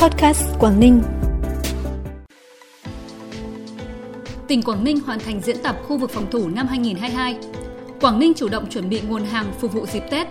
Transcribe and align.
Podcast 0.00 0.42
Quảng 0.58 0.80
Ninh. 0.80 1.02
Tỉnh 4.48 4.62
Quảng 4.62 4.84
Ninh 4.84 5.00
hoàn 5.00 5.18
thành 5.18 5.40
diễn 5.40 5.56
tập 5.62 5.76
khu 5.82 5.98
vực 5.98 6.10
phòng 6.10 6.30
thủ 6.30 6.48
năm 6.48 6.66
2022. 6.66 7.36
Quảng 8.00 8.18
Ninh 8.18 8.32
chủ 8.36 8.48
động 8.48 8.70
chuẩn 8.70 8.88
bị 8.88 9.00
nguồn 9.00 9.24
hàng 9.24 9.52
phục 9.58 9.72
vụ 9.72 9.86
dịp 9.86 10.02
Tết. 10.10 10.26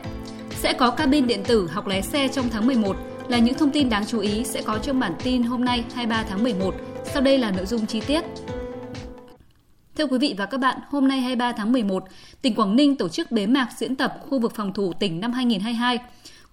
Sẽ 0.51 0.73
có 0.73 0.91
cabin 0.91 1.27
điện 1.27 1.43
tử 1.47 1.67
học 1.67 1.87
lái 1.87 2.01
xe 2.01 2.27
trong 2.27 2.49
tháng 2.49 2.67
11 2.67 2.97
là 3.27 3.37
những 3.37 3.53
thông 3.53 3.71
tin 3.71 3.89
đáng 3.89 4.05
chú 4.05 4.19
ý 4.19 4.43
sẽ 4.43 4.61
có 4.61 4.77
trong 4.77 4.99
bản 4.99 5.13
tin 5.23 5.43
hôm 5.43 5.65
nay 5.65 5.83
23 5.95 6.23
tháng 6.29 6.43
11. 6.43 6.75
Sau 7.13 7.21
đây 7.21 7.37
là 7.37 7.51
nội 7.51 7.65
dung 7.65 7.85
chi 7.85 8.01
tiết. 8.07 8.23
Thưa 9.97 10.05
quý 10.05 10.17
vị 10.17 10.35
và 10.37 10.45
các 10.45 10.57
bạn, 10.57 10.79
hôm 10.89 11.07
nay 11.07 11.19
23 11.19 11.51
tháng 11.51 11.71
11, 11.71 12.03
tỉnh 12.41 12.55
Quảng 12.55 12.75
Ninh 12.75 12.95
tổ 12.95 13.09
chức 13.09 13.31
bế 13.31 13.45
mạc 13.45 13.67
diễn 13.77 13.95
tập 13.95 14.13
khu 14.29 14.39
vực 14.39 14.55
phòng 14.55 14.73
thủ 14.73 14.93
tỉnh 14.99 15.19
năm 15.19 15.31
2022. 15.31 15.99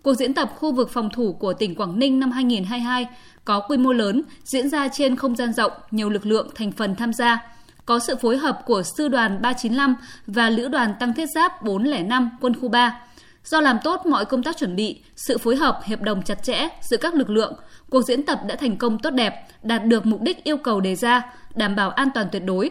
Cuộc 0.07 0.15
diễn 0.15 0.35
tập 0.35 0.53
khu 0.57 0.73
vực 0.73 0.91
phòng 0.91 1.11
thủ 1.11 1.33
của 1.33 1.53
tỉnh 1.53 1.75
Quảng 1.75 1.99
Ninh 1.99 2.21
năm 2.21 2.31
2022 2.31 3.07
có 3.45 3.61
quy 3.61 3.77
mô 3.77 3.93
lớn, 3.93 4.23
diễn 4.45 4.69
ra 4.69 4.89
trên 4.89 5.17
không 5.17 5.37
gian 5.37 5.53
rộng, 5.53 5.73
nhiều 5.91 6.09
lực 6.09 6.27
lượng 6.27 6.51
thành 6.55 6.73
phần 6.73 6.95
tham 6.95 7.13
gia. 7.13 7.47
Có 7.87 7.99
sự 7.99 8.17
phối 8.17 8.37
hợp 8.37 8.63
của 8.67 8.83
Sư 8.83 9.09
đoàn 9.09 9.43
395 9.43 9.97
và 10.27 10.51
Lữ 10.51 10.69
đoàn 10.69 10.95
Tăng 11.01 11.15
Thiết 11.15 11.27
Giáp 11.35 11.63
405 11.63 12.31
Quân 12.41 12.61
khu 12.61 12.69
3. 12.69 13.01
Do 13.45 13.61
làm 13.61 13.79
tốt 13.85 14.07
mọi 14.07 14.25
công 14.25 14.43
tác 14.43 14.57
chuẩn 14.57 14.77
bị, 14.77 15.01
sự 15.17 15.39
phối 15.39 15.57
hợp 15.57 15.81
hiệp 15.85 16.03
đồng 16.03 16.23
chặt 16.23 16.43
chẽ 16.43 16.69
giữa 16.81 16.97
các 16.97 17.15
lực 17.15 17.31
lượng, 17.31 17.55
cuộc 17.91 18.03
diễn 18.03 18.23
tập 18.23 18.41
đã 18.47 18.57
thành 18.57 18.77
công 18.77 18.99
tốt 18.99 19.11
đẹp, 19.11 19.47
đạt 19.63 19.85
được 19.85 20.07
mục 20.07 20.21
đích 20.23 20.45
yêu 20.45 20.57
cầu 20.57 20.81
đề 20.81 20.95
ra, 20.95 21.23
đảm 21.55 21.77
bảo 21.77 21.91
an 21.91 22.09
toàn 22.15 22.29
tuyệt 22.33 22.43
đối, 22.45 22.71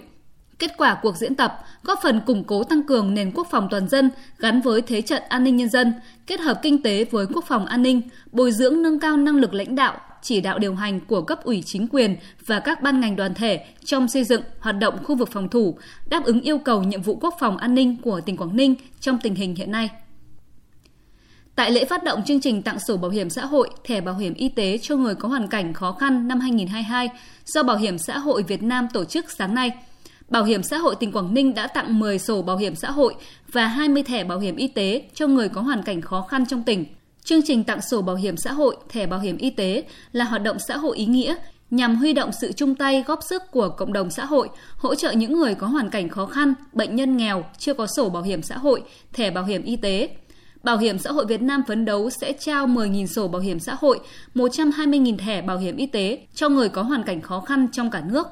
Kết 0.59 0.71
quả 0.77 0.97
cuộc 1.01 1.17
diễn 1.17 1.35
tập 1.35 1.59
góp 1.83 1.99
phần 2.03 2.21
củng 2.25 2.43
cố 2.43 2.63
tăng 2.63 2.83
cường 2.83 3.13
nền 3.13 3.31
quốc 3.31 3.47
phòng 3.51 3.67
toàn 3.71 3.89
dân 3.89 4.09
gắn 4.39 4.61
với 4.61 4.81
thế 4.81 5.01
trận 5.01 5.23
an 5.29 5.43
ninh 5.43 5.55
nhân 5.57 5.69
dân, 5.69 5.93
kết 6.27 6.39
hợp 6.39 6.59
kinh 6.61 6.83
tế 6.83 7.05
với 7.11 7.25
quốc 7.33 7.45
phòng 7.47 7.65
an 7.65 7.81
ninh, 7.81 8.01
bồi 8.31 8.51
dưỡng 8.51 8.81
nâng 8.81 8.99
cao 8.99 9.17
năng 9.17 9.35
lực 9.35 9.53
lãnh 9.53 9.75
đạo, 9.75 9.97
chỉ 10.21 10.41
đạo 10.41 10.59
điều 10.59 10.75
hành 10.75 10.99
của 10.99 11.21
cấp 11.21 11.43
ủy 11.43 11.63
chính 11.65 11.87
quyền 11.87 12.15
và 12.45 12.59
các 12.59 12.81
ban 12.81 12.99
ngành 12.99 13.15
đoàn 13.15 13.33
thể 13.33 13.65
trong 13.85 14.07
xây 14.07 14.23
dựng 14.23 14.41
hoạt 14.59 14.79
động 14.79 15.03
khu 15.03 15.15
vực 15.15 15.29
phòng 15.31 15.49
thủ, 15.49 15.77
đáp 16.09 16.23
ứng 16.25 16.41
yêu 16.41 16.57
cầu 16.57 16.83
nhiệm 16.83 17.01
vụ 17.01 17.15
quốc 17.21 17.35
phòng 17.39 17.57
an 17.57 17.73
ninh 17.73 17.97
của 18.01 18.21
tỉnh 18.21 18.37
Quảng 18.37 18.55
Ninh 18.55 18.75
trong 18.99 19.17
tình 19.23 19.35
hình 19.35 19.55
hiện 19.55 19.71
nay. 19.71 19.89
Tại 21.55 21.71
lễ 21.71 21.85
phát 21.85 22.03
động 22.03 22.23
chương 22.25 22.41
trình 22.41 22.61
tặng 22.61 22.79
sổ 22.79 22.97
bảo 22.97 23.11
hiểm 23.11 23.29
xã 23.29 23.45
hội, 23.45 23.69
thẻ 23.83 24.01
bảo 24.01 24.15
hiểm 24.15 24.33
y 24.33 24.49
tế 24.49 24.77
cho 24.81 24.95
người 24.95 25.15
có 25.15 25.29
hoàn 25.29 25.47
cảnh 25.47 25.73
khó 25.73 25.91
khăn 25.91 26.27
năm 26.27 26.39
2022 26.39 27.09
do 27.45 27.63
Bảo 27.63 27.77
hiểm 27.77 27.97
xã 27.97 28.17
hội 28.17 28.43
Việt 28.43 28.63
Nam 28.63 28.87
tổ 28.93 29.05
chức 29.05 29.31
sáng 29.31 29.55
nay– 29.55 29.71
Bảo 30.29 30.43
hiểm 30.43 30.63
xã 30.63 30.77
hội 30.77 30.95
tỉnh 30.95 31.11
Quảng 31.11 31.33
Ninh 31.33 31.53
đã 31.53 31.67
tặng 31.67 31.99
10 31.99 32.19
sổ 32.19 32.41
bảo 32.41 32.57
hiểm 32.57 32.75
xã 32.75 32.91
hội 32.91 33.15
và 33.51 33.67
20 33.67 34.03
thẻ 34.03 34.23
bảo 34.23 34.39
hiểm 34.39 34.55
y 34.55 34.67
tế 34.67 35.01
cho 35.13 35.27
người 35.27 35.49
có 35.49 35.61
hoàn 35.61 35.83
cảnh 35.83 36.01
khó 36.01 36.21
khăn 36.21 36.45
trong 36.45 36.63
tỉnh. 36.63 36.85
Chương 37.23 37.41
trình 37.41 37.63
tặng 37.63 37.81
sổ 37.81 38.01
bảo 38.01 38.15
hiểm 38.15 38.37
xã 38.37 38.51
hội, 38.51 38.77
thẻ 38.89 39.05
bảo 39.05 39.19
hiểm 39.19 39.37
y 39.37 39.49
tế 39.49 39.83
là 40.11 40.25
hoạt 40.25 40.43
động 40.43 40.57
xã 40.67 40.77
hội 40.77 40.97
ý 40.97 41.05
nghĩa 41.05 41.35
nhằm 41.71 41.95
huy 41.95 42.13
động 42.13 42.31
sự 42.41 42.51
chung 42.51 42.75
tay 42.75 43.03
góp 43.07 43.19
sức 43.29 43.43
của 43.51 43.69
cộng 43.69 43.93
đồng 43.93 44.11
xã 44.11 44.25
hội, 44.25 44.49
hỗ 44.77 44.95
trợ 44.95 45.11
những 45.11 45.39
người 45.39 45.55
có 45.55 45.67
hoàn 45.67 45.89
cảnh 45.89 46.09
khó 46.09 46.25
khăn, 46.25 46.53
bệnh 46.73 46.95
nhân 46.95 47.17
nghèo, 47.17 47.45
chưa 47.57 47.73
có 47.73 47.87
sổ 47.87 48.09
bảo 48.09 48.23
hiểm 48.23 48.41
xã 48.41 48.57
hội, 48.57 48.83
thẻ 49.13 49.31
bảo 49.31 49.45
hiểm 49.45 49.63
y 49.63 49.75
tế. 49.75 50.09
Bảo 50.63 50.77
hiểm 50.77 50.97
xã 50.97 51.11
hội 51.11 51.25
Việt 51.25 51.41
Nam 51.41 51.63
phấn 51.67 51.85
đấu 51.85 52.09
sẽ 52.09 52.33
trao 52.33 52.67
10.000 52.67 53.05
sổ 53.05 53.27
bảo 53.27 53.41
hiểm 53.41 53.59
xã 53.59 53.75
hội, 53.79 53.99
120.000 54.35 55.17
thẻ 55.17 55.41
bảo 55.41 55.57
hiểm 55.57 55.77
y 55.77 55.85
tế 55.85 56.19
cho 56.33 56.49
người 56.49 56.69
có 56.69 56.81
hoàn 56.81 57.03
cảnh 57.03 57.21
khó 57.21 57.39
khăn 57.39 57.67
trong 57.71 57.91
cả 57.91 58.03
nước. 58.05 58.27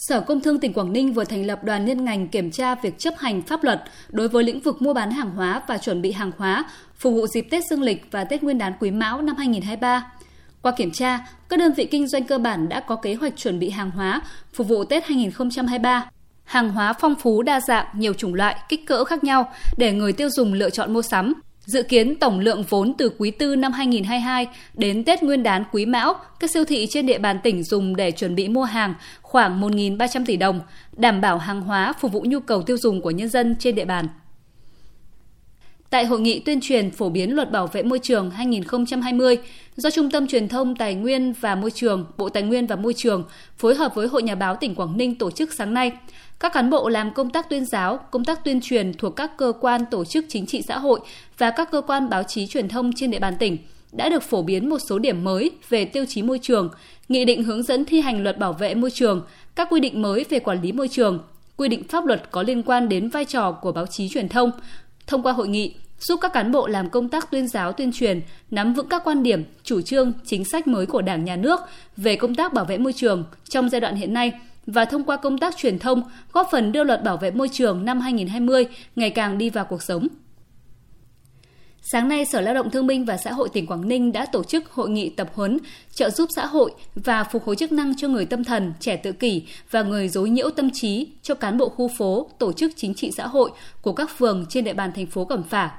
Sở 0.00 0.20
Công 0.20 0.40
Thương 0.40 0.60
tỉnh 0.60 0.72
Quảng 0.72 0.92
Ninh 0.92 1.12
vừa 1.12 1.24
thành 1.24 1.46
lập 1.46 1.64
đoàn 1.64 1.86
liên 1.86 2.04
ngành 2.04 2.28
kiểm 2.28 2.50
tra 2.50 2.74
việc 2.74 2.98
chấp 2.98 3.14
hành 3.18 3.42
pháp 3.42 3.64
luật 3.64 3.82
đối 4.08 4.28
với 4.28 4.44
lĩnh 4.44 4.60
vực 4.60 4.82
mua 4.82 4.94
bán 4.94 5.10
hàng 5.10 5.30
hóa 5.30 5.62
và 5.68 5.78
chuẩn 5.78 6.02
bị 6.02 6.12
hàng 6.12 6.30
hóa 6.36 6.64
phục 6.98 7.14
vụ 7.14 7.26
dịp 7.26 7.46
Tết 7.50 7.64
Dương 7.70 7.82
lịch 7.82 8.06
và 8.10 8.24
Tết 8.24 8.42
Nguyên 8.42 8.58
đán 8.58 8.72
Quý 8.80 8.90
Mão 8.90 9.22
năm 9.22 9.36
2023. 9.36 10.12
Qua 10.62 10.72
kiểm 10.72 10.90
tra, 10.90 11.26
các 11.48 11.58
đơn 11.58 11.72
vị 11.72 11.84
kinh 11.84 12.08
doanh 12.08 12.24
cơ 12.24 12.38
bản 12.38 12.68
đã 12.68 12.80
có 12.80 12.96
kế 12.96 13.14
hoạch 13.14 13.36
chuẩn 13.36 13.58
bị 13.58 13.70
hàng 13.70 13.90
hóa 13.90 14.20
phục 14.52 14.68
vụ 14.68 14.84
Tết 14.84 15.04
2023. 15.04 16.10
Hàng 16.44 16.70
hóa 16.70 16.92
phong 16.92 17.14
phú 17.14 17.42
đa 17.42 17.60
dạng, 17.60 17.86
nhiều 17.94 18.14
chủng 18.14 18.34
loại, 18.34 18.56
kích 18.68 18.86
cỡ 18.86 19.04
khác 19.04 19.24
nhau 19.24 19.52
để 19.76 19.92
người 19.92 20.12
tiêu 20.12 20.28
dùng 20.30 20.52
lựa 20.52 20.70
chọn 20.70 20.92
mua 20.92 21.02
sắm. 21.02 21.34
Dự 21.70 21.82
kiến 21.82 22.16
tổng 22.16 22.40
lượng 22.40 22.64
vốn 22.68 22.92
từ 22.98 23.10
quý 23.18 23.30
tư 23.30 23.56
năm 23.56 23.72
2022 23.72 24.46
đến 24.74 25.04
Tết 25.04 25.22
Nguyên 25.22 25.42
đán 25.42 25.64
Quý 25.72 25.86
Mão, 25.86 26.14
các 26.40 26.50
siêu 26.50 26.64
thị 26.64 26.86
trên 26.90 27.06
địa 27.06 27.18
bàn 27.18 27.38
tỉnh 27.42 27.62
dùng 27.62 27.96
để 27.96 28.10
chuẩn 28.10 28.34
bị 28.34 28.48
mua 28.48 28.64
hàng 28.64 28.94
khoảng 29.22 29.60
1.300 29.60 30.24
tỷ 30.26 30.36
đồng, 30.36 30.60
đảm 30.96 31.20
bảo 31.20 31.38
hàng 31.38 31.60
hóa 31.60 31.92
phục 32.00 32.12
vụ 32.12 32.24
nhu 32.26 32.40
cầu 32.40 32.62
tiêu 32.62 32.76
dùng 32.76 33.00
của 33.00 33.10
nhân 33.10 33.28
dân 33.28 33.56
trên 33.58 33.74
địa 33.74 33.84
bàn. 33.84 34.06
Tại 35.90 36.06
hội 36.06 36.20
nghị 36.20 36.40
tuyên 36.40 36.60
truyền 36.60 36.90
phổ 36.90 37.08
biến 37.08 37.34
luật 37.34 37.50
bảo 37.50 37.66
vệ 37.66 37.82
môi 37.82 37.98
trường 37.98 38.30
2020 38.30 39.38
do 39.76 39.90
Trung 39.90 40.10
tâm 40.10 40.26
Truyền 40.26 40.48
thông 40.48 40.76
Tài 40.76 40.94
nguyên 40.94 41.32
và 41.40 41.54
Môi 41.54 41.70
trường, 41.70 42.06
Bộ 42.16 42.28
Tài 42.28 42.42
nguyên 42.42 42.66
và 42.66 42.76
Môi 42.76 42.94
trường 42.94 43.24
phối 43.58 43.74
hợp 43.74 43.94
với 43.94 44.06
Hội 44.08 44.22
Nhà 44.22 44.34
báo 44.34 44.56
tỉnh 44.56 44.74
Quảng 44.74 44.96
Ninh 44.96 45.14
tổ 45.14 45.30
chức 45.30 45.52
sáng 45.52 45.74
nay, 45.74 45.92
các 46.40 46.52
cán 46.52 46.70
bộ 46.70 46.88
làm 46.88 47.14
công 47.14 47.30
tác 47.30 47.48
tuyên 47.48 47.64
giáo, 47.64 47.96
công 48.10 48.24
tác 48.24 48.44
tuyên 48.44 48.60
truyền 48.60 48.92
thuộc 48.94 49.16
các 49.16 49.36
cơ 49.36 49.52
quan 49.60 49.84
tổ 49.90 50.04
chức 50.04 50.24
chính 50.28 50.46
trị 50.46 50.62
xã 50.62 50.78
hội 50.78 51.00
và 51.38 51.50
các 51.50 51.70
cơ 51.70 51.80
quan 51.80 52.08
báo 52.08 52.22
chí 52.22 52.46
truyền 52.46 52.68
thông 52.68 52.92
trên 52.92 53.10
địa 53.10 53.18
bàn 53.18 53.34
tỉnh 53.38 53.56
đã 53.92 54.08
được 54.08 54.22
phổ 54.22 54.42
biến 54.42 54.68
một 54.68 54.78
số 54.78 54.98
điểm 54.98 55.24
mới 55.24 55.50
về 55.68 55.84
tiêu 55.84 56.04
chí 56.08 56.22
môi 56.22 56.38
trường, 56.42 56.70
nghị 57.08 57.24
định 57.24 57.44
hướng 57.44 57.62
dẫn 57.62 57.84
thi 57.84 58.00
hành 58.00 58.22
luật 58.22 58.38
bảo 58.38 58.52
vệ 58.52 58.74
môi 58.74 58.90
trường, 58.90 59.26
các 59.54 59.68
quy 59.70 59.80
định 59.80 60.02
mới 60.02 60.24
về 60.28 60.38
quản 60.38 60.62
lý 60.62 60.72
môi 60.72 60.88
trường, 60.88 61.18
quy 61.56 61.68
định 61.68 61.84
pháp 61.88 62.06
luật 62.06 62.30
có 62.30 62.42
liên 62.42 62.62
quan 62.62 62.88
đến 62.88 63.08
vai 63.08 63.24
trò 63.24 63.52
của 63.52 63.72
báo 63.72 63.86
chí 63.86 64.08
truyền 64.08 64.28
thông. 64.28 64.50
Thông 65.10 65.22
qua 65.22 65.32
hội 65.32 65.48
nghị, 65.48 65.74
giúp 65.98 66.20
các 66.22 66.32
cán 66.32 66.52
bộ 66.52 66.66
làm 66.66 66.90
công 66.90 67.08
tác 67.08 67.30
tuyên 67.30 67.48
giáo 67.48 67.72
tuyên 67.72 67.92
truyền 67.92 68.20
nắm 68.50 68.74
vững 68.74 68.88
các 68.88 69.02
quan 69.04 69.22
điểm, 69.22 69.44
chủ 69.62 69.80
trương, 69.80 70.12
chính 70.24 70.44
sách 70.44 70.68
mới 70.68 70.86
của 70.86 71.02
Đảng 71.02 71.24
nhà 71.24 71.36
nước 71.36 71.60
về 71.96 72.16
công 72.16 72.34
tác 72.34 72.52
bảo 72.52 72.64
vệ 72.64 72.78
môi 72.78 72.92
trường 72.92 73.24
trong 73.48 73.68
giai 73.68 73.80
đoạn 73.80 73.96
hiện 73.96 74.14
nay 74.14 74.32
và 74.66 74.84
thông 74.84 75.04
qua 75.04 75.16
công 75.16 75.38
tác 75.38 75.56
truyền 75.56 75.78
thông 75.78 76.02
góp 76.32 76.48
phần 76.50 76.72
đưa 76.72 76.84
luật 76.84 77.04
bảo 77.04 77.16
vệ 77.16 77.30
môi 77.30 77.48
trường 77.48 77.84
năm 77.84 78.00
2020 78.00 78.66
ngày 78.96 79.10
càng 79.10 79.38
đi 79.38 79.50
vào 79.50 79.64
cuộc 79.64 79.82
sống. 79.82 80.08
Sáng 81.82 82.08
nay, 82.08 82.24
Sở 82.24 82.40
Lao 82.40 82.54
động 82.54 82.70
Thương 82.70 82.86
binh 82.86 83.04
và 83.04 83.16
Xã 83.16 83.32
hội 83.32 83.48
tỉnh 83.48 83.66
Quảng 83.66 83.88
Ninh 83.88 84.12
đã 84.12 84.26
tổ 84.26 84.44
chức 84.44 84.70
hội 84.70 84.90
nghị 84.90 85.08
tập 85.08 85.30
huấn 85.34 85.58
trợ 85.94 86.10
giúp 86.10 86.28
xã 86.36 86.46
hội 86.46 86.72
và 86.94 87.24
phục 87.24 87.44
hồi 87.44 87.56
chức 87.56 87.72
năng 87.72 87.96
cho 87.96 88.08
người 88.08 88.24
tâm 88.24 88.44
thần, 88.44 88.72
trẻ 88.80 88.96
tự 88.96 89.12
kỷ 89.12 89.42
và 89.70 89.82
người 89.82 90.08
dối 90.08 90.30
nhiễu 90.30 90.50
tâm 90.50 90.70
trí 90.72 91.08
cho 91.22 91.34
cán 91.34 91.58
bộ 91.58 91.68
khu 91.68 91.90
phố, 91.98 92.30
tổ 92.38 92.52
chức 92.52 92.72
chính 92.76 92.94
trị 92.94 93.10
xã 93.16 93.26
hội 93.26 93.50
của 93.82 93.92
các 93.92 94.10
phường 94.18 94.46
trên 94.48 94.64
địa 94.64 94.72
bàn 94.72 94.92
thành 94.92 95.06
phố 95.06 95.24
Cẩm 95.24 95.42
Phả. 95.42 95.70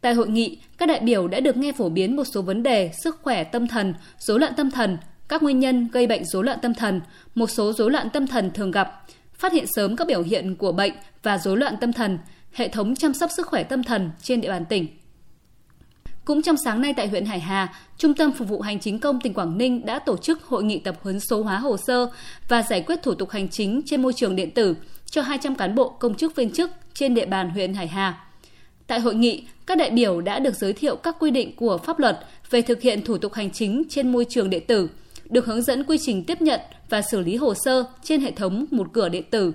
Tại 0.00 0.14
hội 0.14 0.28
nghị, 0.28 0.58
các 0.78 0.86
đại 0.86 1.00
biểu 1.00 1.28
đã 1.28 1.40
được 1.40 1.56
nghe 1.56 1.72
phổ 1.72 1.88
biến 1.88 2.16
một 2.16 2.24
số 2.24 2.42
vấn 2.42 2.62
đề 2.62 2.90
sức 3.04 3.18
khỏe 3.22 3.44
tâm 3.44 3.68
thần, 3.68 3.94
rối 4.18 4.40
loạn 4.40 4.52
tâm 4.56 4.70
thần, 4.70 4.98
các 5.28 5.42
nguyên 5.42 5.58
nhân 5.58 5.88
gây 5.92 6.06
bệnh 6.06 6.24
rối 6.24 6.44
loạn 6.44 6.58
tâm 6.62 6.74
thần, 6.74 7.00
một 7.34 7.50
số 7.50 7.72
rối 7.72 7.90
loạn 7.90 8.10
tâm 8.10 8.26
thần 8.26 8.50
thường 8.54 8.70
gặp, 8.70 9.02
phát 9.34 9.52
hiện 9.52 9.64
sớm 9.76 9.96
các 9.96 10.06
biểu 10.06 10.22
hiện 10.22 10.56
của 10.56 10.72
bệnh 10.72 10.92
và 11.22 11.38
rối 11.38 11.56
loạn 11.56 11.74
tâm 11.80 11.92
thần, 11.92 12.18
hệ 12.52 12.68
thống 12.68 12.94
chăm 12.96 13.14
sóc 13.14 13.30
sức 13.36 13.46
khỏe 13.46 13.62
tâm 13.62 13.82
thần 13.82 14.10
trên 14.22 14.40
địa 14.40 14.48
bàn 14.48 14.64
tỉnh. 14.64 14.86
Cũng 16.24 16.42
trong 16.42 16.56
sáng 16.56 16.80
nay 16.80 16.94
tại 16.96 17.08
huyện 17.08 17.24
Hải 17.24 17.40
Hà, 17.40 17.74
Trung 17.98 18.14
tâm 18.14 18.32
Phục 18.32 18.48
vụ 18.48 18.60
Hành 18.60 18.80
chính 18.80 18.98
công 18.98 19.20
tỉnh 19.20 19.34
Quảng 19.34 19.58
Ninh 19.58 19.86
đã 19.86 19.98
tổ 19.98 20.16
chức 20.16 20.42
hội 20.44 20.64
nghị 20.64 20.78
tập 20.78 20.96
huấn 21.02 21.20
số 21.20 21.42
hóa 21.42 21.58
hồ 21.58 21.76
sơ 21.76 22.10
và 22.48 22.62
giải 22.62 22.82
quyết 22.86 23.02
thủ 23.02 23.14
tục 23.14 23.30
hành 23.30 23.48
chính 23.48 23.82
trên 23.86 24.02
môi 24.02 24.12
trường 24.12 24.36
điện 24.36 24.50
tử 24.50 24.74
cho 25.06 25.22
200 25.22 25.54
cán 25.54 25.74
bộ 25.74 25.88
công 25.88 26.14
chức 26.14 26.36
viên 26.36 26.50
chức 26.50 26.70
trên 26.94 27.14
địa 27.14 27.26
bàn 27.26 27.50
huyện 27.50 27.74
Hải 27.74 27.86
Hà. 27.86 28.24
Tại 28.86 29.00
hội 29.00 29.14
nghị, 29.14 29.44
các 29.66 29.78
đại 29.78 29.90
biểu 29.90 30.20
đã 30.20 30.38
được 30.38 30.54
giới 30.54 30.72
thiệu 30.72 30.96
các 30.96 31.16
quy 31.20 31.30
định 31.30 31.56
của 31.56 31.78
pháp 31.78 31.98
luật 31.98 32.18
về 32.50 32.62
thực 32.62 32.80
hiện 32.80 33.02
thủ 33.04 33.18
tục 33.18 33.32
hành 33.32 33.50
chính 33.50 33.82
trên 33.88 34.12
môi 34.12 34.24
trường 34.28 34.50
điện 34.50 34.66
tử, 34.66 34.88
được 35.30 35.46
hướng 35.46 35.62
dẫn 35.62 35.84
quy 35.84 35.98
trình 36.00 36.24
tiếp 36.24 36.42
nhận 36.42 36.60
và 36.88 37.02
xử 37.02 37.20
lý 37.20 37.36
hồ 37.36 37.54
sơ 37.64 37.84
trên 38.02 38.20
hệ 38.20 38.30
thống 38.30 38.64
một 38.70 38.86
cửa 38.92 39.08
điện 39.08 39.24
tử. 39.30 39.52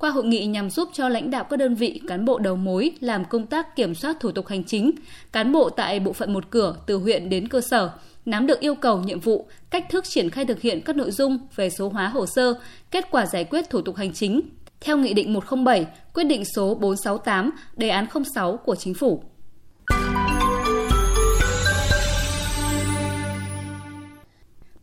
Qua 0.00 0.10
hội 0.10 0.24
nghị 0.24 0.46
nhằm 0.46 0.70
giúp 0.70 0.88
cho 0.92 1.08
lãnh 1.08 1.30
đạo 1.30 1.44
các 1.44 1.56
đơn 1.56 1.74
vị, 1.74 2.00
cán 2.08 2.24
bộ 2.24 2.38
đầu 2.38 2.56
mối 2.56 2.92
làm 3.00 3.24
công 3.24 3.46
tác 3.46 3.76
kiểm 3.76 3.94
soát 3.94 4.16
thủ 4.20 4.32
tục 4.32 4.46
hành 4.46 4.64
chính, 4.64 4.90
cán 5.32 5.52
bộ 5.52 5.70
tại 5.70 6.00
bộ 6.00 6.12
phận 6.12 6.32
một 6.32 6.50
cửa 6.50 6.76
từ 6.86 6.96
huyện 6.96 7.28
đến 7.28 7.48
cơ 7.48 7.60
sở, 7.60 7.90
nắm 8.26 8.46
được 8.46 8.60
yêu 8.60 8.74
cầu 8.74 9.00
nhiệm 9.00 9.20
vụ, 9.20 9.46
cách 9.70 9.86
thức 9.90 10.04
triển 10.08 10.30
khai 10.30 10.44
thực 10.44 10.60
hiện 10.60 10.80
các 10.80 10.96
nội 10.96 11.10
dung 11.10 11.38
về 11.56 11.70
số 11.70 11.88
hóa 11.88 12.08
hồ 12.08 12.26
sơ, 12.26 12.54
kết 12.90 13.10
quả 13.10 13.26
giải 13.26 13.44
quyết 13.44 13.70
thủ 13.70 13.80
tục 13.80 13.96
hành 13.96 14.12
chính, 14.12 14.40
theo 14.80 14.96
Nghị 14.96 15.14
định 15.14 15.32
107, 15.32 15.86
quyết 16.14 16.24
định 16.24 16.44
số 16.44 16.74
468, 16.74 17.50
đề 17.76 17.88
án 17.88 18.06
06 18.34 18.56
của 18.56 18.74
Chính 18.74 18.94
phủ. 18.94 19.22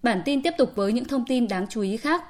Bản 0.03 0.21
tin 0.25 0.41
tiếp 0.41 0.53
tục 0.57 0.71
với 0.75 0.93
những 0.93 1.05
thông 1.05 1.25
tin 1.27 1.47
đáng 1.47 1.65
chú 1.69 1.81
ý 1.81 1.97
khác. 1.97 2.23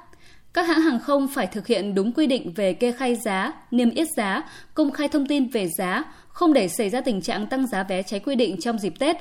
Các 0.54 0.66
hãng 0.66 0.80
hàng 0.80 1.00
không 1.00 1.28
phải 1.28 1.46
thực 1.46 1.66
hiện 1.66 1.94
đúng 1.94 2.12
quy 2.12 2.26
định 2.26 2.52
về 2.56 2.72
kê 2.72 2.92
khai 2.92 3.16
giá, 3.16 3.52
niêm 3.70 3.90
yết 3.90 4.08
giá, 4.16 4.42
công 4.74 4.90
khai 4.90 5.08
thông 5.08 5.26
tin 5.26 5.48
về 5.48 5.68
giá, 5.68 6.04
không 6.28 6.52
để 6.52 6.68
xảy 6.68 6.90
ra 6.90 7.00
tình 7.00 7.22
trạng 7.22 7.46
tăng 7.46 7.66
giá 7.66 7.82
vé 7.82 8.02
trái 8.02 8.20
quy 8.20 8.34
định 8.34 8.60
trong 8.60 8.78
dịp 8.78 8.98
Tết. 8.98 9.16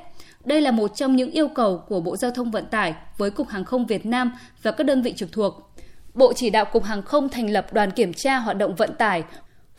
Đây 0.45 0.61
là 0.61 0.71
một 0.71 0.95
trong 0.95 1.15
những 1.15 1.31
yêu 1.31 1.47
cầu 1.47 1.83
của 1.87 1.99
Bộ 1.99 2.17
Giao 2.17 2.31
thông 2.31 2.51
Vận 2.51 2.65
tải 2.65 2.95
với 3.17 3.31
Cục 3.31 3.49
Hàng 3.49 3.65
không 3.65 3.85
Việt 3.85 4.05
Nam 4.05 4.31
và 4.63 4.71
các 4.71 4.83
đơn 4.83 5.01
vị 5.01 5.13
trực 5.13 5.31
thuộc. 5.31 5.71
Bộ 6.13 6.33
chỉ 6.33 6.49
đạo 6.49 6.65
Cục 6.65 6.83
Hàng 6.83 7.01
không 7.01 7.29
thành 7.29 7.49
lập 7.49 7.73
đoàn 7.73 7.91
kiểm 7.91 8.13
tra 8.13 8.37
hoạt 8.37 8.57
động 8.57 8.75
vận 8.75 8.95
tải, 8.97 9.23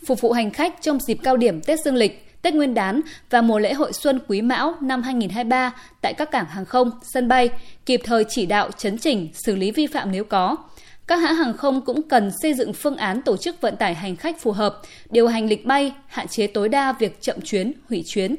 phục 0.06 0.20
vụ 0.20 0.32
hành 0.32 0.50
khách 0.50 0.82
trong 0.82 1.00
dịp 1.00 1.18
cao 1.22 1.36
điểm 1.36 1.60
Tết 1.60 1.80
Dương 1.84 1.94
lịch 1.94 2.28
Tết 2.42 2.54
Nguyên 2.54 2.74
đán 2.74 3.00
và 3.30 3.42
mùa 3.42 3.58
lễ 3.58 3.72
hội 3.72 3.92
Xuân 3.92 4.20
Quý 4.28 4.42
Mão 4.42 4.74
năm 4.80 5.02
2023 5.02 5.72
tại 6.02 6.14
các 6.14 6.30
cảng 6.30 6.46
hàng 6.46 6.64
không, 6.64 6.90
sân 7.02 7.28
bay, 7.28 7.50
kịp 7.86 8.00
thời 8.04 8.24
chỉ 8.28 8.46
đạo 8.46 8.70
chấn 8.76 8.98
chỉnh, 8.98 9.28
xử 9.32 9.56
lý 9.56 9.70
vi 9.70 9.86
phạm 9.86 10.12
nếu 10.12 10.24
có. 10.24 10.56
Các 11.08 11.16
hãng 11.16 11.34
hàng 11.34 11.56
không 11.56 11.80
cũng 11.80 12.02
cần 12.02 12.30
xây 12.42 12.54
dựng 12.54 12.72
phương 12.72 12.96
án 12.96 13.22
tổ 13.22 13.36
chức 13.36 13.60
vận 13.60 13.76
tải 13.76 13.94
hành 13.94 14.16
khách 14.16 14.40
phù 14.40 14.52
hợp, 14.52 14.80
điều 15.10 15.28
hành 15.28 15.48
lịch 15.48 15.66
bay, 15.66 15.92
hạn 16.06 16.28
chế 16.28 16.46
tối 16.46 16.68
đa 16.68 16.92
việc 16.92 17.20
chậm 17.20 17.40
chuyến, 17.40 17.72
hủy 17.88 18.02
chuyến. 18.06 18.36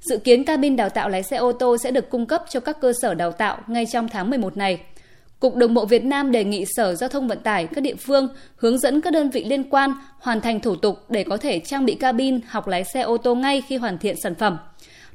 Dự 0.00 0.18
kiến 0.18 0.44
cabin 0.44 0.76
đào 0.76 0.88
tạo 0.88 1.08
lái 1.08 1.22
xe 1.22 1.36
ô 1.36 1.52
tô 1.52 1.76
sẽ 1.76 1.90
được 1.90 2.10
cung 2.10 2.26
cấp 2.26 2.44
cho 2.48 2.60
các 2.60 2.80
cơ 2.80 2.92
sở 3.02 3.14
đào 3.14 3.32
tạo 3.32 3.58
ngay 3.66 3.86
trong 3.92 4.08
tháng 4.08 4.30
11 4.30 4.56
này. 4.56 4.80
Cục 5.40 5.56
Đường 5.56 5.74
bộ 5.74 5.86
Việt 5.86 6.04
Nam 6.04 6.32
đề 6.32 6.44
nghị 6.44 6.64
Sở 6.76 6.94
Giao 6.94 7.08
thông 7.08 7.28
Vận 7.28 7.40
tải 7.40 7.66
các 7.66 7.80
địa 7.80 7.94
phương 7.94 8.28
hướng 8.56 8.78
dẫn 8.78 9.00
các 9.00 9.12
đơn 9.12 9.30
vị 9.30 9.44
liên 9.44 9.70
quan 9.70 9.94
hoàn 10.18 10.40
thành 10.40 10.60
thủ 10.60 10.76
tục 10.76 10.98
để 11.08 11.24
có 11.24 11.36
thể 11.36 11.58
trang 11.58 11.84
bị 11.84 11.94
cabin 11.94 12.40
học 12.48 12.68
lái 12.68 12.84
xe 12.84 13.00
ô 13.00 13.16
tô 13.16 13.34
ngay 13.34 13.62
khi 13.68 13.76
hoàn 13.76 13.98
thiện 13.98 14.16
sản 14.22 14.34
phẩm. 14.34 14.58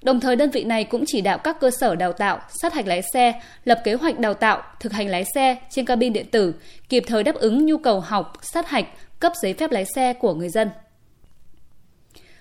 Đồng 0.02 0.20
thời 0.20 0.36
đơn 0.36 0.50
vị 0.50 0.64
này 0.64 0.84
cũng 0.84 1.04
chỉ 1.08 1.22
đạo 1.22 1.38
các 1.38 1.60
cơ 1.60 1.70
sở 1.80 1.96
đào 1.96 2.14
tạo, 2.14 2.40
sát 2.62 2.74
hạch 2.74 2.88
lái 2.88 3.02
xe, 3.14 3.42
lập 3.66 3.82
kế 3.84 3.94
hoạch 3.94 4.20
đào 4.20 4.34
tạo, 4.34 4.62
thực 4.80 4.94
hành 4.94 5.08
lái 5.08 5.24
xe 5.36 5.56
trên 5.70 5.86
cabin 5.86 6.14
điện 6.14 6.26
tử, 6.32 6.54
kịp 6.90 7.04
thời 7.08 7.24
đáp 7.24 7.36
ứng 7.36 7.66
nhu 7.66 7.78
cầu 7.78 8.00
học, 8.00 8.34
sát 8.42 8.70
hạch, 8.70 8.86
cấp 9.20 9.34
giấy 9.42 9.54
phép 9.54 9.72
lái 9.72 9.86
xe 9.96 10.14
của 10.14 10.34
người 10.34 10.50
dân. 10.50 10.70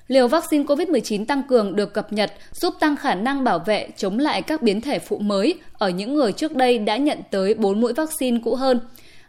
Liều 0.09 0.29
vaccine 0.29 0.65
COVID-19 0.65 1.25
tăng 1.25 1.43
cường 1.43 1.77
được 1.77 1.95
cập 1.95 2.13
nhật 2.13 2.33
giúp 2.53 2.75
tăng 2.81 2.97
khả 2.97 3.15
năng 3.15 3.45
bảo 3.45 3.59
vệ 3.59 3.89
chống 3.97 4.19
lại 4.19 4.43
các 4.43 4.63
biến 4.63 4.81
thể 4.81 4.99
phụ 4.99 5.19
mới 5.19 5.55
ở 5.73 5.89
những 5.89 6.15
người 6.15 6.33
trước 6.33 6.57
đây 6.57 6.79
đã 6.79 6.97
nhận 6.97 7.19
tới 7.31 7.55
4 7.55 7.81
mũi 7.81 7.93
vaccine 7.93 8.39
cũ 8.45 8.55
hơn. 8.55 8.81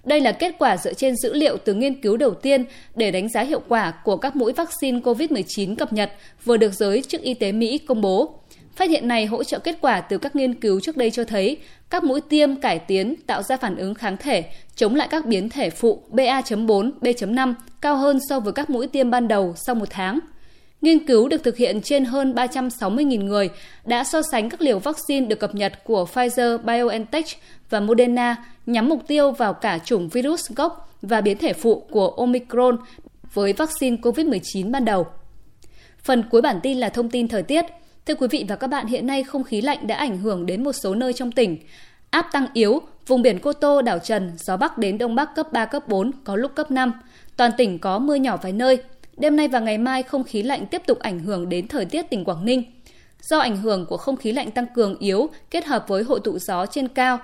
Đây 0.08 0.22
là 0.22 0.32
kết 0.32 0.56
quả 0.60 0.78
dựa 0.78 0.94
trên 0.94 1.16
dữ 1.16 1.34
liệu 1.34 1.58
từ 1.58 1.74
nghiên 1.74 2.02
cứu 2.02 2.18
đầu 2.18 2.34
tiên 2.34 2.66
để 2.96 3.12
đánh 3.12 3.30
giá 3.30 3.42
hiệu 3.42 3.62
quả 3.68 3.92
của 4.04 4.18
các 4.18 4.36
mũi 4.36 4.54
vaccine 4.54 5.00
COVID-19 5.00 5.76
cập 5.76 5.94
nhật 5.94 6.12
vừa 6.46 6.58
được 6.58 6.74
giới 6.74 7.02
chức 7.02 7.22
y 7.22 7.34
tế 7.34 7.52
Mỹ 7.52 7.78
công 7.78 8.02
bố. 8.02 8.40
Phát 8.76 8.90
hiện 8.90 9.08
này 9.08 9.26
hỗ 9.26 9.44
trợ 9.44 9.60
kết 9.60 9.78
quả 9.82 10.02
từ 10.02 10.18
các 10.18 10.36
nghiên 10.36 10.54
cứu 10.54 10.80
trước 10.80 10.98
đây 10.98 11.12
cho 11.12 11.24
thấy 11.24 11.58
các 11.90 12.04
mũi 12.04 12.22
tiêm 12.22 12.56
cải 12.56 12.80
tiến 12.80 13.16
tạo 13.28 13.44
ra 13.44 13.58
phản 13.58 13.76
ứng 13.76 13.94
kháng 13.94 14.18
thể 14.18 14.44
chống 14.76 14.96
lại 14.96 15.08
các 15.12 15.26
biến 15.26 15.50
thể 15.50 15.70
phụ 15.70 16.02
BA.4, 16.10 16.92
B.5 17.02 17.54
cao 17.82 17.96
hơn 17.96 18.20
so 18.30 18.40
với 18.40 18.54
các 18.54 18.70
mũi 18.70 18.88
tiêm 18.88 19.12
ban 19.12 19.28
đầu 19.28 19.54
sau 19.66 19.76
một 19.76 19.88
tháng. 19.90 20.20
Nghiên 20.82 21.08
cứu 21.08 21.28
được 21.28 21.44
thực 21.44 21.58
hiện 21.58 21.82
trên 21.82 22.06
hơn 22.06 22.34
360.000 22.34 23.26
người 23.26 23.50
đã 23.86 24.04
so 24.04 24.22
sánh 24.32 24.50
các 24.50 24.62
liều 24.62 24.80
vaccine 24.80 25.26
được 25.26 25.40
cập 25.40 25.56
nhật 25.56 25.84
của 25.84 26.08
Pfizer, 26.14 26.58
BioNTech 26.58 27.26
và 27.70 27.80
Moderna 27.80 28.36
nhắm 28.68 28.90
mục 28.90 29.08
tiêu 29.08 29.32
vào 29.32 29.54
cả 29.54 29.80
chủng 29.86 30.10
virus 30.10 30.52
gốc 30.56 30.90
và 31.02 31.22
biến 31.22 31.38
thể 31.38 31.54
phụ 31.54 31.88
của 31.92 32.10
Omicron 32.10 32.78
với 33.34 33.54
vaccine 33.54 33.98
COVID-19 33.98 34.72
ban 34.72 34.86
đầu. 34.86 35.08
Phần 36.04 36.24
cuối 36.30 36.42
bản 36.42 36.60
tin 36.64 36.78
là 36.78 36.90
thông 36.90 37.10
tin 37.10 37.28
thời 37.28 37.44
tiết. 37.44 37.66
Thưa 38.06 38.16
quý 38.16 38.28
vị 38.32 38.46
và 38.48 38.56
các 38.56 38.68
bạn, 38.68 38.88
hiện 38.88 39.08
nay 39.08 39.24
không 39.24 39.44
khí 39.44 39.62
lạnh 39.62 39.88
đã 39.88 39.96
ảnh 39.96 40.18
hưởng 40.18 40.46
đến 40.46 40.64
một 40.64 40.74
số 40.74 40.96
nơi 40.96 41.14
trong 41.14 41.32
tỉnh. 41.32 41.58
Áp 42.10 42.30
tăng 42.32 42.48
yếu, 42.54 42.82
vùng 43.08 43.22
biển 43.22 43.40
Cô 43.40 43.54
Tô, 43.54 43.82
đảo 43.82 44.00
Trần, 44.00 44.32
gió 44.38 44.58
Bắc 44.58 44.78
đến 44.78 44.98
Đông 44.98 45.16
Bắc 45.16 45.36
cấp 45.36 45.54
3, 45.54 45.66
cấp 45.66 45.88
4, 45.88 46.12
có 46.24 46.36
lúc 46.36 46.56
cấp 46.56 46.72
5. 46.72 46.94
Toàn 47.38 47.52
tỉnh 47.58 47.80
có 47.80 48.00
mưa 48.00 48.16
nhỏ 48.16 48.38
vài 48.44 48.52
nơi, 48.52 48.82
Đêm 49.18 49.36
nay 49.36 49.48
và 49.48 49.60
ngày 49.60 49.78
mai 49.78 50.04
không 50.04 50.24
khí 50.24 50.44
lạnh 50.44 50.66
tiếp 50.66 50.82
tục 50.86 51.00
ảnh 51.00 51.20
hưởng 51.20 51.50
đến 51.50 51.68
thời 51.68 51.86
tiết 51.86 52.10
tỉnh 52.10 52.26
Quảng 52.26 52.46
Ninh. 52.46 52.64
Do 53.22 53.40
ảnh 53.40 53.58
hưởng 53.58 53.86
của 53.86 53.98
không 53.98 54.18
khí 54.18 54.32
lạnh 54.32 54.52
tăng 54.52 54.66
cường 54.76 54.98
yếu 55.00 55.30
kết 55.52 55.66
hợp 55.66 55.86
với 55.88 56.04
hội 56.04 56.20
tụ 56.24 56.40
gió 56.40 56.66
trên 56.66 56.88
cao, 56.88 57.20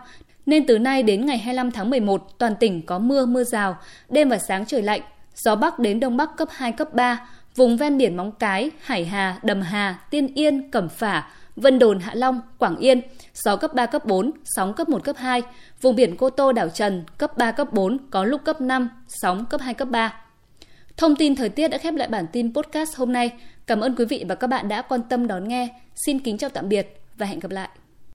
nên 0.45 0.65
từ 0.67 0.79
nay 0.79 1.03
đến 1.03 1.25
ngày 1.25 1.37
25 1.37 1.71
tháng 1.71 1.89
11, 1.89 2.37
toàn 2.37 2.55
tỉnh 2.59 2.85
có 2.85 2.99
mưa 2.99 3.25
mưa 3.25 3.43
rào, 3.43 3.77
đêm 4.09 4.29
và 4.29 4.37
sáng 4.47 4.65
trời 4.65 4.81
lạnh, 4.81 5.01
gió 5.35 5.55
bắc 5.55 5.79
đến 5.79 5.99
đông 5.99 6.17
bắc 6.17 6.37
cấp 6.37 6.47
2 6.51 6.71
cấp 6.71 6.93
3, 6.93 7.27
vùng 7.55 7.77
ven 7.77 7.97
biển 7.97 8.17
Móng 8.17 8.31
Cái, 8.31 8.71
Hải 8.81 9.05
Hà, 9.05 9.39
Đầm 9.43 9.61
Hà, 9.61 9.99
Tiên 10.09 10.33
Yên, 10.35 10.71
Cẩm 10.71 10.89
Phả, 10.89 11.29
Vân 11.55 11.79
Đồn, 11.79 11.99
Hạ 11.99 12.11
Long, 12.15 12.41
Quảng 12.57 12.77
Yên, 12.77 13.01
gió 13.33 13.55
cấp 13.55 13.73
3 13.73 13.85
cấp 13.85 14.05
4, 14.05 14.31
sóng 14.43 14.73
cấp 14.73 14.89
1 14.89 15.03
cấp 15.03 15.15
2, 15.19 15.41
vùng 15.81 15.95
biển 15.95 16.17
Cô 16.17 16.29
Tô, 16.29 16.51
đảo 16.51 16.69
Trần 16.69 17.03
cấp 17.17 17.37
3 17.37 17.51
cấp 17.51 17.73
4, 17.73 17.97
có 18.11 18.23
lúc 18.23 18.41
cấp 18.43 18.61
5, 18.61 18.89
sóng 19.07 19.45
cấp 19.45 19.61
2 19.61 19.73
cấp 19.73 19.87
3. 19.91 20.13
Thông 20.97 21.15
tin 21.15 21.35
thời 21.35 21.49
tiết 21.49 21.67
đã 21.67 21.77
khép 21.77 21.93
lại 21.93 22.07
bản 22.07 22.25
tin 22.31 22.53
podcast 22.53 22.95
hôm 22.95 23.13
nay. 23.13 23.31
Cảm 23.67 23.79
ơn 23.79 23.95
quý 23.95 24.05
vị 24.05 24.25
và 24.27 24.35
các 24.35 24.47
bạn 24.47 24.67
đã 24.67 24.81
quan 24.81 25.01
tâm 25.09 25.27
đón 25.27 25.47
nghe. 25.47 25.67
Xin 25.95 26.19
kính 26.19 26.37
chào 26.37 26.49
tạm 26.49 26.69
biệt 26.69 27.01
và 27.17 27.25
hẹn 27.25 27.39
gặp 27.39 27.51
lại. 27.51 27.69